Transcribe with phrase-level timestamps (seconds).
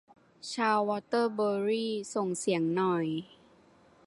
[0.53, 3.07] ชาววอเตอร์เบอรี่ ส่งเสียงหน่อย